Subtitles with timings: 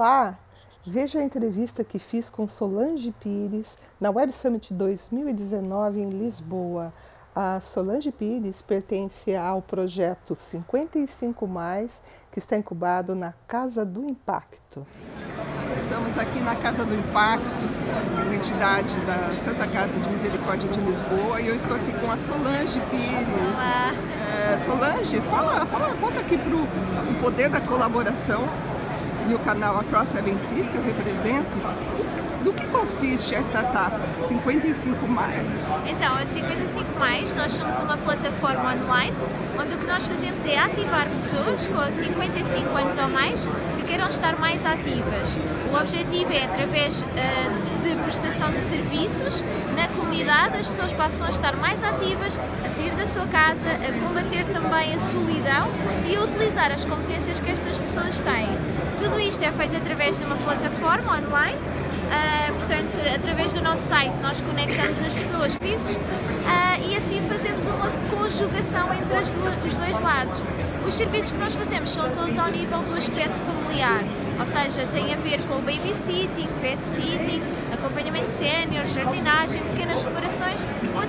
[0.00, 0.34] Olá!
[0.82, 6.90] Veja a entrevista que fiz com Solange Pires na Web Summit 2019 em Lisboa.
[7.36, 11.46] A Solange Pires pertence ao projeto 55,
[12.32, 14.86] que está incubado na Casa do Impacto.
[15.82, 17.64] Estamos aqui na Casa do Impacto,
[18.24, 22.16] uma entidade da Santa Casa de Misericórdia de Lisboa, e eu estou aqui com a
[22.16, 23.28] Solange Pires.
[23.52, 23.92] Olá!
[24.50, 28.48] É, Solange, fala, fala, conta aqui para o poder da colaboração
[29.30, 31.56] e o canal Across Seven Seas, que eu represento,
[32.42, 35.46] do que consiste a startup 55 Mais?
[35.86, 39.14] Então, a 55 Mais, nós somos uma plataforma online
[39.56, 44.08] onde o que nós fazemos é ativar pessoas com 55 anos ou mais que queiram
[44.08, 45.38] estar mais ativas.
[45.72, 49.44] O objetivo é, através uh, de prestação de serviços
[49.76, 49.86] na
[50.58, 54.92] as pessoas passam a estar mais ativas, a sair da sua casa, a combater também
[54.92, 55.68] a solidão
[56.06, 58.48] e a utilizar as competências que estas pessoas têm.
[58.98, 61.56] Tudo isto é feito através de uma plataforma online
[62.10, 67.68] Uh, portanto, através do nosso site nós conectamos as pessoas pisos uh, e assim fazemos
[67.68, 70.42] uma conjugação entre duas, os dois lados.
[70.84, 74.02] Os serviços que nós fazemos são todos ao nível do aspecto familiar,
[74.40, 77.40] ou seja, tem a ver com babysitting, pet sitting,
[77.72, 79.62] acompanhamento sénior, jardinagem,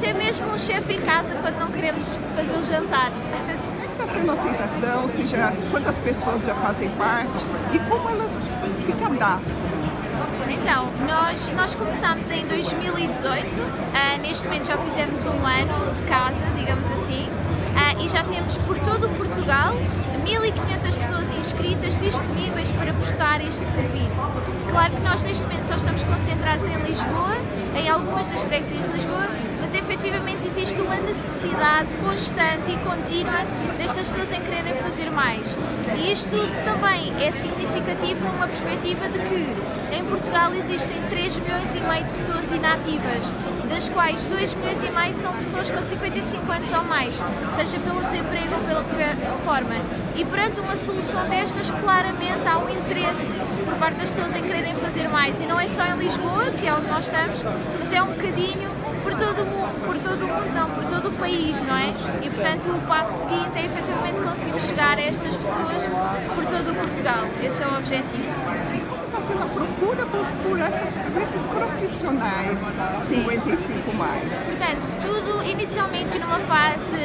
[0.00, 3.10] até mesmo um chefe em casa quando não queremos fazer o jantar.
[3.12, 5.08] Como está sendo a aceitação?
[5.10, 8.32] Se já, quantas pessoas já fazem parte e como elas
[8.86, 9.56] se cadastram?
[10.48, 16.00] Então, nós, nós começámos em 2018, uh, ah, neste momento já fizemos um ano de
[16.08, 19.74] casa, digamos assim, uh, e já temos por todo o Portugal
[20.24, 24.30] 1.500 pessoas inscritas disponíveis para prestar este serviço.
[24.70, 27.36] Claro que nós neste momento só estamos concentrados em Lisboa,
[27.74, 29.28] em algumas das freguesias de Lisboa,
[29.70, 33.44] mas efetivamente existe uma necessidade constante e contínua
[33.78, 35.56] destas pessoas em quererem fazer mais.
[35.96, 41.72] E isto tudo também é significativo numa perspectiva de que em Portugal existem 3 milhões
[41.76, 43.32] e meio de pessoas inativas,
[43.68, 47.14] das quais 2 milhões e meio são pessoas com 55 anos ou mais,
[47.54, 49.76] seja pelo desemprego ou pela reforma.
[50.16, 54.74] E perante uma solução destas, claramente há um interesse por parte das pessoas em quererem
[54.74, 55.40] fazer mais.
[55.40, 57.40] E não é só em Lisboa, que é onde nós estamos,
[57.78, 58.68] mas é um bocadinho
[59.02, 61.92] por todo o mundo, por todo o mundo não, por todo o país, não é?
[62.22, 65.88] E portanto o passo seguinte é efetivamente conseguirmos chegar a estas pessoas
[66.34, 67.26] por todo o Portugal.
[67.42, 68.24] Esse é o objetivo.
[69.06, 72.58] Está sendo a procura por, por, essas, por esses profissionais
[73.02, 73.24] Sim.
[73.24, 74.22] 55 mais.
[74.44, 76.96] Portanto, tudo inicialmente numa fase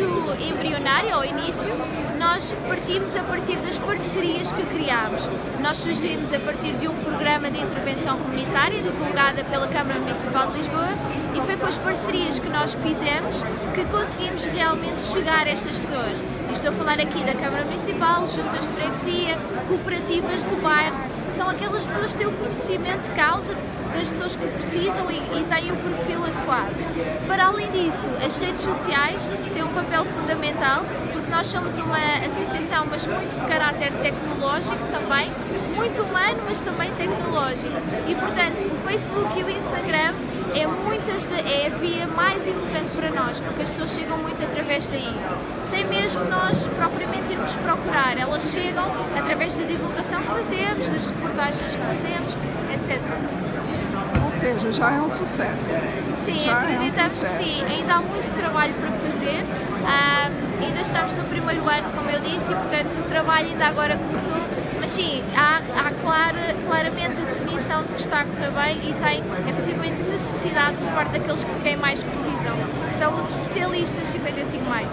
[0.00, 1.70] muito embrionária ao início,
[2.18, 5.28] nós partimos a partir das parcerias que criámos.
[5.60, 10.58] Nós sugerimos a partir de um programa de intervenção comunitária divulgada pela Câmara Municipal de
[10.58, 10.88] Lisboa
[11.34, 16.22] e foi com as parcerias que nós fizemos que conseguimos realmente chegar a estas pessoas.
[16.52, 19.38] estou a falar aqui da Câmara Municipal, juntas de freguesia,
[19.68, 23.54] cooperativas de bairro, são aquelas pessoas que têm o conhecimento de causa
[23.92, 27.26] das pessoas que precisam e, e têm o perfil adequado.
[27.26, 30.84] Para além disso, as redes sociais têm um papel fundamental
[31.34, 35.32] nós somos uma associação, mas muito de caráter tecnológico também,
[35.74, 37.74] muito humano, mas também tecnológico.
[38.06, 40.14] E portanto, o Facebook e o Instagram
[40.54, 44.40] é muitas de, é a via mais importante para nós, porque as pessoas chegam muito
[44.44, 45.12] através daí.
[45.60, 51.76] Sem mesmo nós propriamente irmos procurar, elas chegam através da divulgação que fazemos, das reportagens
[51.76, 52.34] que fazemos,
[52.74, 53.00] etc.
[54.24, 55.64] Ou seja, já é um sucesso.
[56.16, 57.64] Sim, já acreditamos é um que sim.
[57.64, 59.44] Ainda há muito trabalho para fazer.
[60.64, 64.40] Ainda estamos no primeiro ano, como eu disse, e portanto o trabalho ainda agora começou.
[64.80, 68.94] Mas sim, há, há clara, claramente a definição de que está a correr bem e
[68.94, 72.56] tem efetivamente necessidade por parte daqueles que quem mais precisam,
[72.88, 74.88] que são os especialistas 55 mais.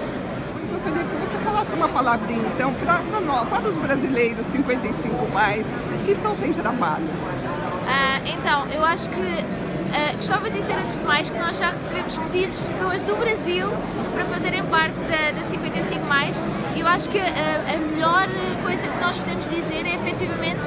[0.82, 5.64] Gostaria que você falasse uma palavrinha então para, para, para os brasileiros 55 mais
[6.04, 7.06] que estão sem trabalho.
[7.06, 9.62] Uh, então, eu acho que
[9.92, 13.14] Uh, gostava de dizer antes de mais que nós já recebemos pedidos de pessoas do
[13.18, 13.68] Brasil
[14.14, 16.42] para fazerem parte da, da 55 mais
[16.74, 18.26] e eu acho que a, a, melhor
[18.64, 20.62] coisa que nós podemos dizer é efetivamente,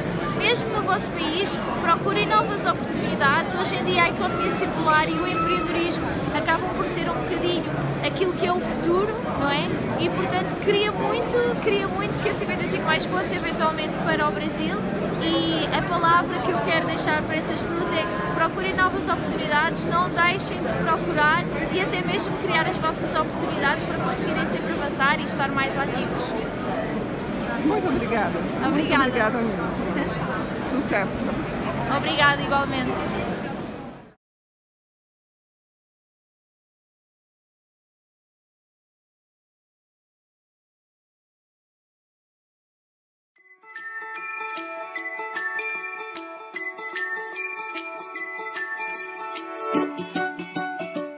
[0.45, 3.55] mesmo no vosso país, procurem novas oportunidades.
[3.55, 6.05] Hoje em dia a economia circular e o empreendedorismo
[6.37, 7.65] acabam por ser um bocadinho
[8.07, 9.09] aquilo que é o futuro,
[9.41, 9.65] não é?
[9.99, 14.77] E portanto queria muito, queria muito que a 55 mais fosse eventualmente para o Brasil
[15.23, 18.05] e a palavra que eu quero deixar para essas pessoas é
[18.35, 21.43] procurem novas oportunidades, não deixem de procurar
[21.73, 26.35] e até mesmo criar as vossas oportunidades para conseguirem sempre avançar e estar mais ativos.
[27.65, 28.33] Muito obrigada.
[28.69, 28.69] Obrigada.
[28.69, 30.04] Muito obrigada mesmo.
[30.75, 31.97] Sucesso para você.
[31.97, 32.91] Obrigada igualmente.